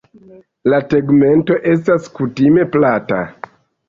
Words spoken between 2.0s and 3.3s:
kutime plata.